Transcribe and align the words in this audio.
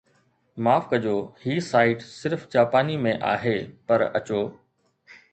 معاف 0.67 0.85
ڪجو 0.91 1.17
هي 1.43 1.57
سائيٽ 1.65 2.05
صرف 2.13 2.47
جاپاني 2.55 2.95
۾ 3.03 3.13
آهي 3.33 3.53
پر 3.91 4.07
اچو 4.21 4.41